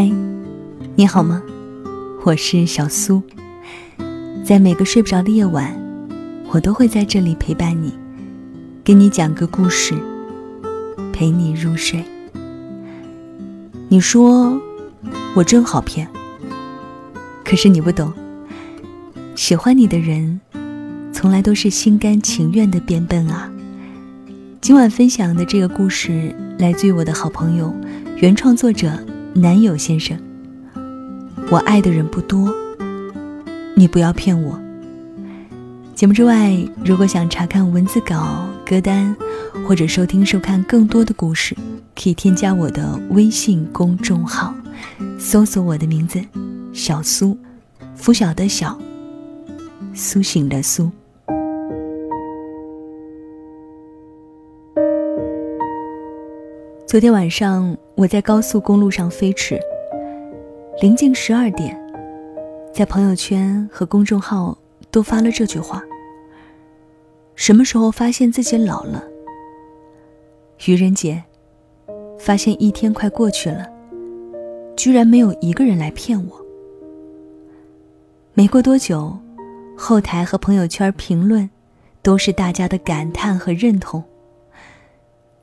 [0.00, 0.08] 嗨，
[0.94, 1.42] 你好吗？
[2.24, 3.20] 我是小苏，
[4.44, 5.76] 在每个睡不着的夜晚，
[6.52, 7.92] 我都会在这里陪伴你，
[8.84, 9.96] 给你讲个故事，
[11.12, 12.04] 陪你入睡。
[13.88, 14.56] 你说
[15.34, 16.06] 我真好骗，
[17.44, 18.12] 可是你不懂，
[19.34, 20.40] 喜欢你的人，
[21.12, 23.50] 从来都是心甘情愿的变笨啊。
[24.60, 27.74] 今晚分享的这个故事，来自于我的好朋友，
[28.18, 28.92] 原创作者
[29.38, 30.18] 男友先生。
[31.48, 32.52] 我爱的人不多，
[33.76, 34.60] 你不要骗我。
[35.94, 36.52] 节目之外，
[36.84, 39.14] 如果想查看文字稿、歌单，
[39.64, 41.56] 或者收听、收看更多的故事，
[41.94, 44.52] 可以添加我的微信公众号，
[45.20, 46.20] 搜索我的名字
[46.74, 47.38] “小苏”，
[47.94, 48.76] 拂晓的小，
[49.94, 50.90] 苏醒的苏。
[56.88, 59.60] 昨天晚上，我在高速公路上飞驰。
[60.80, 61.78] 临近十二点，
[62.72, 64.56] 在朋友圈和公众号
[64.90, 65.84] 都发了这句话
[67.36, 69.04] ：“什么时候发现自己老了？”
[70.64, 71.22] 愚人节，
[72.18, 73.68] 发现一天快过去了，
[74.74, 76.42] 居然没有一个人来骗我。
[78.32, 79.14] 没过多久，
[79.76, 81.50] 后台和朋友圈评论，
[82.00, 84.02] 都是大家的感叹和认同。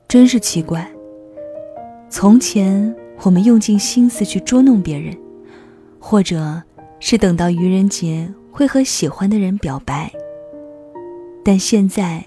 [0.08, 0.90] 真是奇怪。
[2.08, 5.16] 从前我们用尽心思去捉弄别人。
[5.98, 6.62] 或者
[7.00, 10.08] 是等到愚人节会和喜欢的人表白，
[11.44, 12.24] 但现在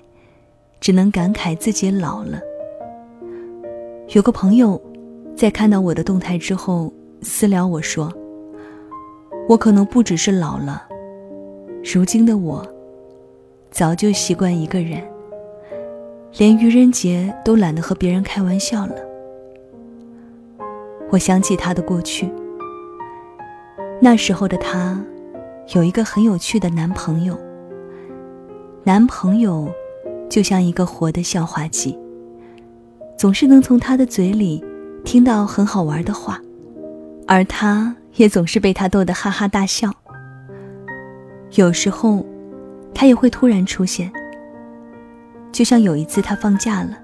[0.81, 2.41] 只能感慨自己老了。
[4.09, 4.81] 有个朋友
[5.33, 6.91] 在看到我的动态之后
[7.21, 8.13] 私聊我说
[9.47, 10.85] ：“我可能不只是老了，
[11.93, 12.67] 如今的我
[13.71, 15.01] 早就习惯一个人，
[16.37, 18.95] 连愚人节都懒得和别人开玩笑了。”
[21.11, 22.31] 我想起他的过去。
[24.01, 25.03] 那时候的她，
[25.75, 27.37] 有一个很有趣的男朋友。
[28.83, 29.69] 男朋友
[30.29, 31.97] 就像一个活的笑话机，
[33.17, 34.63] 总是能从他的嘴里
[35.03, 36.39] 听到很好玩的话，
[37.27, 39.91] 而他也总是被他逗得哈哈大笑。
[41.55, 42.25] 有时候，
[42.93, 44.11] 他也会突然出现。
[45.51, 46.97] 就像有一次他放假了，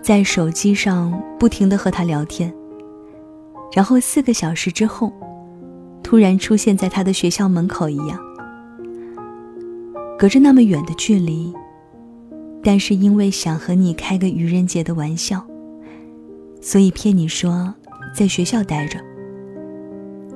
[0.00, 2.52] 在手机上不停的和他聊天，
[3.72, 5.12] 然后四个小时之后。
[6.02, 8.16] 突然出现在他的学校门口一样，
[10.16, 11.52] 隔着那么远的距离，
[12.62, 15.44] 但是因为想和你开个愚人节的玩笑，
[16.60, 17.74] 所以骗你说
[18.14, 19.00] 在学校待着，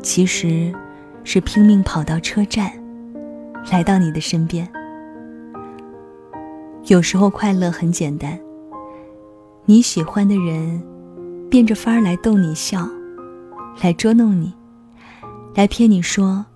[0.02, 0.74] 其实
[1.22, 2.72] 是拼命跑到车站，
[3.70, 4.68] 来到你的身边。
[6.86, 8.36] 有时候快乐很简单，
[9.66, 10.82] 你喜欢的人
[11.48, 12.88] 变着法儿来逗你笑，
[13.82, 14.52] 来捉弄你。
[15.54, 16.46] 来骗你说，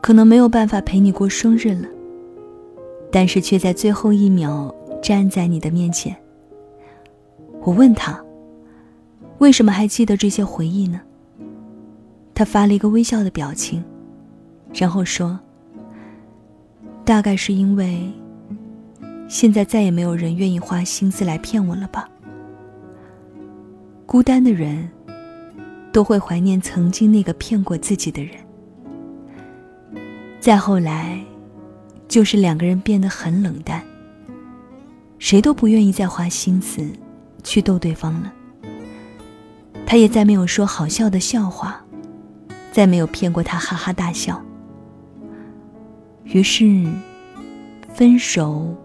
[0.00, 1.88] 可能没有办法陪你过生日了，
[3.10, 6.16] 但是却在最后一秒站在你的面前。
[7.62, 8.18] 我问他，
[9.38, 11.00] 为什么还记得这些回忆呢？
[12.32, 13.82] 他发了一个微笑的表情，
[14.72, 15.38] 然后说
[17.04, 18.08] ：“大概是因为，
[19.26, 22.08] 现在再也没有人愿意花心思来骗我了吧。
[24.06, 24.88] 孤单的人。”
[25.92, 28.32] 都会怀念曾经那个骗过自己的人。
[30.40, 31.20] 再后来，
[32.06, 33.82] 就是两个人变得很冷淡，
[35.18, 36.86] 谁都不愿意再花心思
[37.42, 38.32] 去逗对方了。
[39.84, 41.82] 他也再没有说好笑的笑话，
[42.70, 44.40] 再没有骗过他哈哈大笑。
[46.24, 46.86] 于是，
[47.94, 48.76] 分手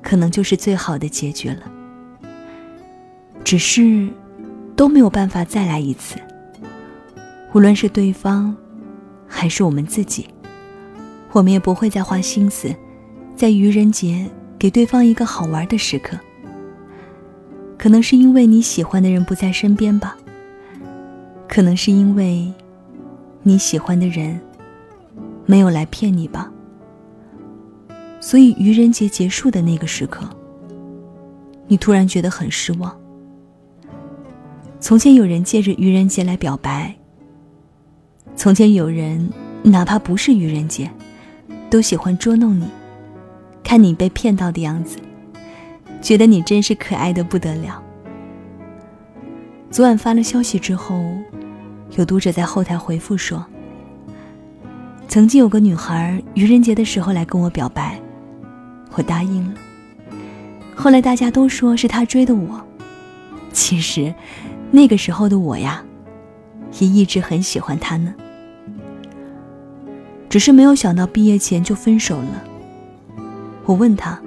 [0.00, 1.62] 可能就是最好的结局了。
[3.44, 4.08] 只是，
[4.76, 6.16] 都没有办法再来一次。
[7.58, 8.54] 无论是对方，
[9.26, 10.28] 还是我们自己，
[11.32, 12.72] 我们也不会再花心思，
[13.34, 16.16] 在愚人节给对方一个好玩的时刻。
[17.76, 20.16] 可能是因为你喜欢的人不在身边吧，
[21.48, 22.48] 可能是因为
[23.42, 24.40] 你喜欢的人
[25.44, 26.48] 没有来骗你吧。
[28.20, 30.24] 所以愚人节结束的那个时刻，
[31.66, 32.96] 你突然觉得很失望。
[34.78, 36.94] 从前有人借着愚人节来表白。
[38.38, 39.28] 从前有人，
[39.64, 40.88] 哪怕不是愚人节，
[41.68, 42.68] 都喜欢捉弄你，
[43.64, 44.96] 看你被骗到的样子，
[46.00, 47.82] 觉得你真是可爱的不得了。
[49.72, 51.04] 昨晚发了消息之后，
[51.96, 53.44] 有读者在后台回复说
[55.08, 58.00] ：“曾经有个女孩愚人节的时候来跟我表白，
[58.94, 59.54] 我答应了。
[60.76, 62.64] 后来大家都说是她追的我，
[63.52, 64.14] 其实
[64.70, 65.84] 那个时候的我呀。”
[66.80, 68.14] 也一直很喜欢他呢。
[70.28, 72.44] 只是没有想到毕业前就分手了。
[73.64, 74.20] 我问他，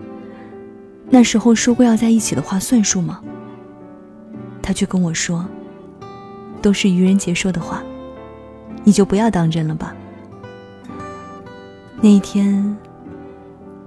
[1.10, 3.22] 那时候说过要在一起的话算数吗？
[4.62, 5.46] 他却跟我说，
[6.62, 7.84] 都是愚人节说的话，
[8.84, 9.96] 你就不要当真了吧。
[12.02, 12.78] 那一天，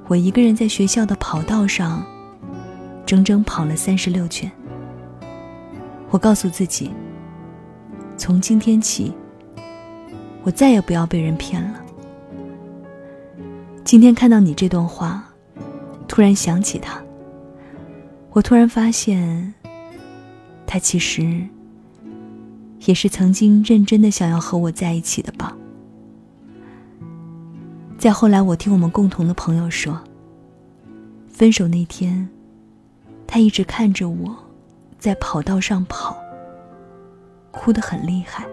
[0.06, 2.05] 我一个人在学校的跑道上，
[3.06, 4.50] 整整跑了三十六圈。
[6.10, 6.93] 我告诉自己，
[8.17, 9.12] 从今天起，
[10.43, 11.83] 我再也不要被人骗了。
[13.84, 15.22] 今天看到你这段话，
[16.08, 17.00] 突然想起他，
[18.31, 19.52] 我突然发现，
[20.66, 21.46] 他其实
[22.86, 25.54] 也是曾经认真的想要和我在一起的吧。
[27.98, 30.00] 再后来，我听我们共同的朋友说，
[31.28, 32.26] 分手那天，
[33.26, 34.34] 他一直看着我。
[34.98, 36.16] 在跑道上跑，
[37.50, 38.46] 哭得很厉害。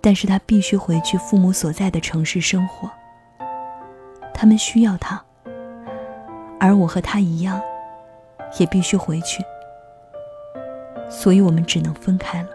[0.00, 2.90] 但是他必须回去父母所在的城市生活，
[4.40, 5.20] 他们需要他，
[6.60, 7.60] 而我和他一样，
[8.60, 9.44] 也必须回去，
[11.10, 12.48] 所以我们只能分开了。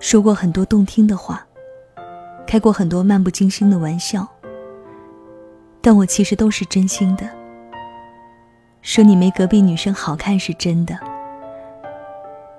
[0.00, 1.46] 说过很多动听的话，
[2.46, 4.26] 开过很多漫不经心的玩笑，
[5.82, 7.28] 但我其实都是真心的。
[8.80, 10.98] 说你没隔壁女生好看是真的，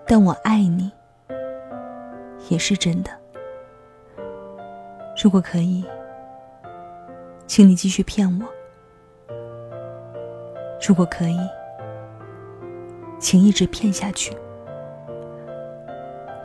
[0.05, 0.91] 但我爱你
[2.47, 3.09] 也是真的。
[5.19, 5.83] 如果可以，
[7.47, 8.45] 请你继续骗我；
[10.87, 11.39] 如果可以，
[13.19, 14.35] 请一直骗下去。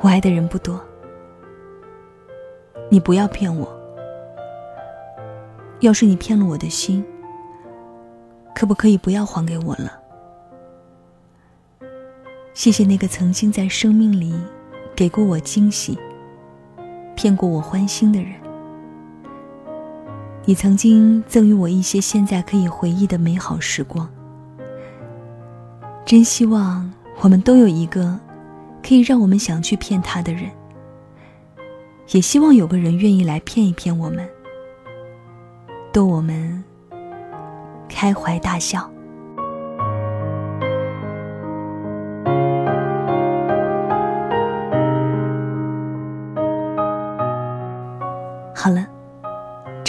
[0.00, 0.80] 我爱的人不多，
[2.88, 3.68] 你不要骗我。
[5.80, 7.04] 要是你骗了我的心。
[8.54, 9.98] 可不可以不要还给我了？
[12.52, 14.34] 谢谢那个曾经在生命里
[14.94, 15.98] 给过我惊喜、
[17.16, 18.32] 骗过我欢心的人。
[20.44, 24.08] 你曾经赠予我一些现在可以回忆的美好时光。
[26.04, 26.90] 真希望
[27.20, 28.18] 我们都有一个
[28.82, 30.50] 可以让我们想去骗他的人，
[32.10, 34.28] 也希望有个人愿意来骗一骗我们，
[35.92, 36.64] 逗我们。
[37.88, 38.90] 开怀大笑。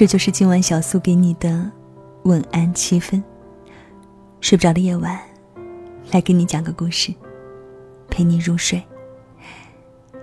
[0.01, 1.71] 这就是今晚小苏给你的
[2.24, 3.24] 晚安七分。
[4.39, 5.19] 睡不着的夜晚，
[6.09, 7.13] 来给你讲个故事，
[8.09, 8.81] 陪你入睡。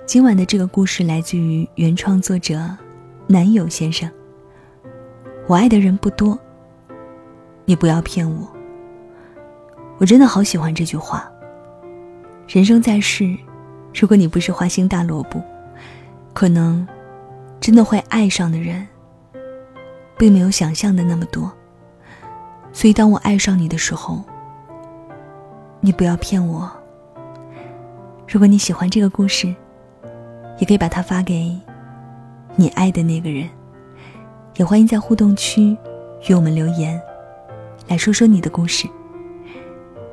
[0.05, 2.77] 今晚的这个故事来自于原创作者
[3.29, 4.11] 男友先生。
[5.47, 6.37] 我爱的人不多。
[7.65, 8.53] 你不要骗我，
[9.99, 11.31] 我真的好喜欢这句话。
[12.49, 13.33] 人生在世，
[13.95, 15.41] 如果你不是花心大萝卜，
[16.35, 16.85] 可能
[17.61, 18.85] 真的会爱上的人，
[20.19, 21.51] 并没有想象的那么多。
[22.73, 24.23] 所以，当我爱上你的时候，
[25.81, 26.71] 你不要骗我。
[28.27, 29.55] 如果你喜欢这个故事，
[30.59, 31.59] 也可以把它发给
[32.57, 33.49] 你爱的那个人，
[34.57, 35.77] 也欢迎在互动区
[36.29, 37.01] 与我们留言。
[37.87, 38.87] 来说说你的故事。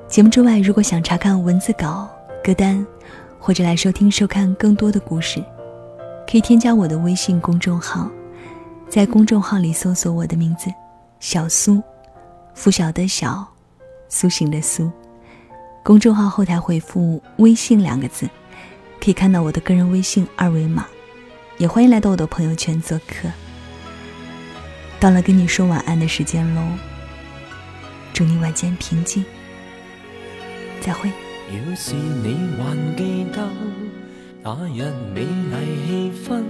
[0.08, 2.08] 节目之外，如果想查看文字稿、
[2.44, 2.86] 歌单，
[3.40, 5.44] 或者来收听、收看更多的故事，
[6.30, 8.10] 可以添加我的微信公众号，
[8.90, 10.72] 在公众号里搜索我的名字
[11.20, 11.82] “小苏”，
[12.56, 13.46] 拂晓的小，
[14.08, 14.90] 苏醒的苏。
[15.84, 18.30] 公众号后台回复“微信”两个字，
[19.04, 20.86] 可以看到我的个人微信二维码。
[21.58, 23.30] 也欢迎来到我的朋友圈做客。
[25.00, 26.62] 到了跟你说晚安的时间喽。
[28.14, 29.26] 祝你晚间平静，
[30.80, 31.10] 再会。
[31.50, 33.48] 要是你还记得
[34.42, 36.44] 那日美丽气氛，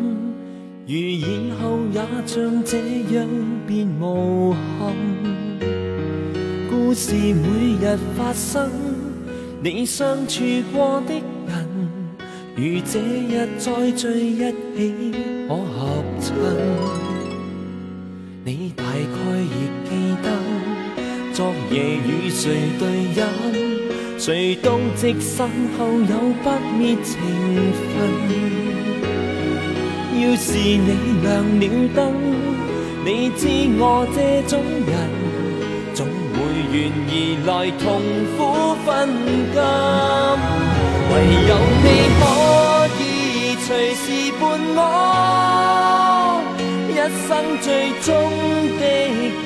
[0.87, 2.77] 如以后也像这
[3.15, 3.27] 样
[3.65, 4.93] 变无憾。
[6.69, 8.69] 故事每日发生，
[9.63, 11.15] 你相处过的
[11.47, 11.67] 人，
[12.55, 14.37] 如这日再聚一
[14.77, 15.11] 起
[15.47, 16.35] 可合衬，
[18.43, 20.29] 你大概亦记得。
[21.33, 24.19] 昨夜与谁对饮？
[24.19, 25.49] 谁都知身
[25.79, 27.19] 后有不灭情
[27.89, 28.74] 分。
[30.21, 30.89] 要是你
[31.21, 31.99] 亮了灯，
[33.03, 33.07] 你
[33.37, 33.41] 知
[33.77, 33.83] 我
[34.15, 34.17] 这
[34.47, 34.53] 种
[34.87, 34.91] 人，
[35.93, 36.37] 总会
[36.71, 36.75] 愿
[37.09, 37.13] 意
[37.45, 37.51] 来
[37.83, 37.83] 同
[38.37, 38.39] 苦
[38.85, 38.89] 分
[39.53, 39.57] 甘。
[41.11, 41.13] 唯
[41.47, 41.51] 有
[41.83, 41.87] 你
[42.19, 42.23] 可
[42.99, 43.03] 以
[43.59, 44.03] 随时
[44.39, 44.41] 伴
[44.75, 44.79] 我，
[46.89, 46.91] 一
[47.27, 47.29] 生
[47.61, 47.67] 最
[48.01, 48.07] 终
[48.79, 48.81] 的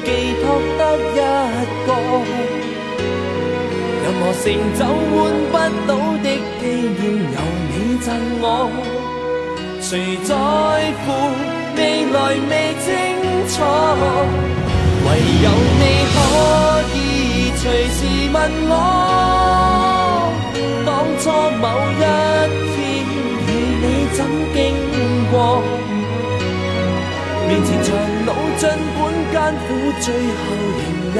[0.06, 0.08] 寄
[0.42, 0.44] 托
[0.78, 0.82] 得
[1.14, 1.18] 一
[1.86, 1.90] 个。
[4.02, 4.46] 任何成
[4.78, 4.80] 就
[5.12, 5.22] 换
[5.52, 5.54] 不
[5.88, 5.92] 到
[6.24, 6.26] 的
[6.60, 7.02] 纪念，
[7.34, 7.38] 由
[7.70, 8.08] 你赠
[8.42, 8.46] 我？
[9.90, 11.34] 谁在乎
[11.76, 11.82] 未
[12.12, 12.18] 来
[12.48, 12.52] 未
[12.86, 12.88] 清
[13.48, 13.58] 楚？
[15.04, 15.08] 唯
[15.42, 16.16] 有你可
[16.94, 16.96] 以
[17.58, 18.00] 随时
[18.32, 18.38] 问
[18.70, 18.72] 我，
[20.86, 21.26] 当初
[21.58, 21.66] 某
[21.98, 22.00] 一
[22.70, 22.78] 天
[23.48, 23.50] 与
[23.82, 24.20] 你怎
[24.54, 24.58] 经
[25.32, 25.34] 过？
[27.48, 27.90] 面前长
[28.28, 28.30] 路
[28.60, 29.02] 尽管
[29.34, 29.68] 艰苦，
[30.02, 30.46] 最后
[30.78, 30.80] 仍
[31.18, 31.20] 有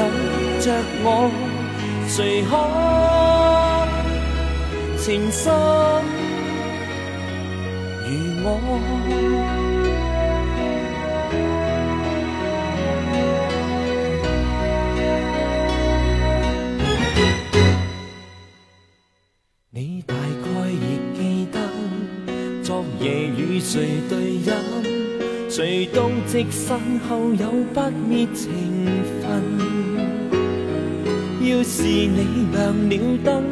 [0.60, 0.64] 着
[1.02, 1.06] 我。
[2.06, 2.14] 谁
[2.48, 2.50] 可
[4.96, 5.50] 情深
[8.42, 8.58] 我？
[19.72, 21.58] 你大概亦记得，
[22.62, 24.52] 昨夜与谁对饮，
[25.48, 28.86] 谁懂即身后有不灭情
[29.22, 29.42] 分。
[31.42, 33.44] 要是你亮了灯，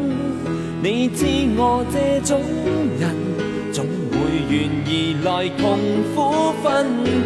[0.83, 1.25] 你知
[1.57, 2.41] 我这种
[2.99, 3.15] 人，
[4.49, 5.29] 总会愿意来
[5.59, 5.79] 同
[6.15, 6.17] 苦
[6.63, 6.67] 分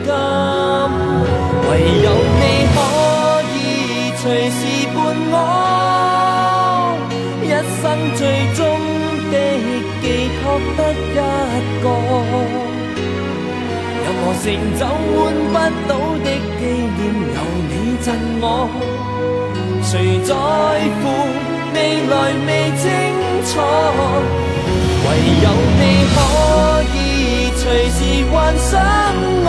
[0.04, 0.10] 甘。
[1.70, 2.10] 唯有
[2.40, 2.42] 你
[2.74, 2.76] 可
[3.54, 3.56] 以
[4.16, 4.60] 随时
[4.92, 4.96] 伴
[5.30, 5.34] 我，
[7.42, 7.46] 一
[7.80, 7.82] 生
[8.16, 8.20] 最
[8.54, 8.60] 终
[9.30, 9.34] 的
[10.02, 10.04] 寄
[10.42, 10.44] 托
[10.76, 11.16] 得一
[11.82, 11.84] 个。
[14.02, 14.44] 任何成
[14.76, 14.80] 就
[15.14, 15.20] 换
[15.52, 15.54] 不
[15.88, 16.26] 到的
[16.58, 16.60] 纪
[16.98, 17.00] 念，
[17.34, 17.38] 由
[17.68, 18.06] 你赠
[18.40, 18.44] 我。
[19.82, 19.90] 谁
[20.24, 20.30] 在
[20.98, 21.02] 乎
[21.72, 21.76] 未
[22.10, 22.12] 来
[22.46, 22.48] 未
[22.78, 22.82] 清
[23.46, 23.50] 楚？
[25.04, 25.06] 唯
[25.42, 25.46] 有
[25.78, 25.82] 你
[26.14, 26.16] 可
[27.72, 27.98] 随时
[28.30, 28.70] 幻想
[29.46, 29.48] 我。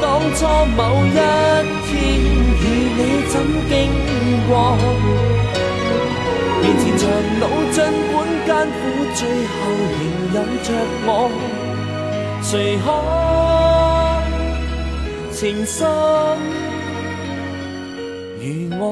[0.00, 0.40] 当初
[0.74, 1.06] 某一
[1.84, 1.92] 天
[2.62, 2.64] 与
[2.96, 3.34] 你怎
[3.68, 3.70] 经
[4.48, 4.50] 过？
[6.62, 7.04] 面前长
[7.40, 7.76] 路尽
[8.10, 8.16] 管
[8.46, 8.80] 艰苦，
[9.14, 9.20] 最
[9.52, 9.54] 后
[9.98, 10.02] 仍
[10.32, 10.66] 有着
[11.04, 11.08] 我。
[12.40, 12.50] 谁
[12.82, 12.86] 可
[15.30, 15.76] 情深
[18.40, 18.44] 如
[18.78, 18.82] 我？